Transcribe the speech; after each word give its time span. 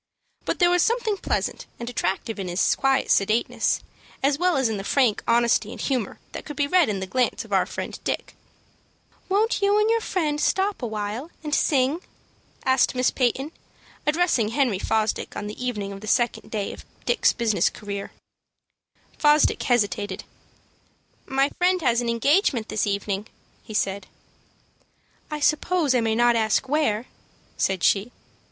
But 0.45 0.57
there 0.57 0.71
was 0.71 0.81
something 0.81 1.15
pleasant 1.17 1.67
and 1.79 1.87
attractive 1.87 2.39
in 2.39 2.47
his 2.47 2.73
quiet 2.73 3.11
sedateness, 3.11 3.81
as 4.23 4.39
well 4.39 4.57
as 4.57 4.67
in 4.67 4.77
the 4.77 4.83
frank 4.83 5.21
honesty 5.27 5.71
and 5.71 5.79
humor 5.79 6.19
that 6.31 6.43
could 6.43 6.55
be 6.55 6.65
read 6.65 6.89
in 6.89 6.99
the 7.01 7.05
glance 7.05 7.45
of 7.45 7.53
our 7.53 7.67
friend 7.67 7.99
Dick. 8.03 8.33
"Won't 9.29 9.61
you 9.61 9.79
and 9.79 9.91
your 9.91 10.01
friend 10.01 10.41
stop 10.41 10.81
a 10.81 10.85
little 10.85 10.89
while 10.89 11.29
and 11.43 11.53
sing?" 11.53 11.99
asked 12.65 12.95
Miss 12.95 13.11
Peyton, 13.11 13.51
addressing 14.07 14.47
Henry 14.47 14.79
Fosdick 14.79 15.35
on 15.37 15.45
the 15.45 15.63
evening 15.63 15.91
of 15.93 16.01
the 16.01 16.07
second 16.07 16.49
day 16.49 16.73
of 16.73 16.83
Dick's 17.05 17.31
business 17.31 17.69
career. 17.69 18.11
Fosdick 19.19 19.61
hesitated. 19.61 20.23
"My 21.27 21.49
friend 21.59 21.79
has 21.83 22.01
an 22.01 22.09
engagement 22.09 22.69
this 22.69 22.87
evening," 22.87 23.27
he 23.61 23.75
said. 23.75 24.07
"I 25.29 25.39
suppose 25.41 25.93
I 25.93 26.01
may 26.01 26.15
not 26.15 26.35
ask 26.35 26.67
where," 26.67 27.05
said 27.55 27.83
she. 27.83 28.11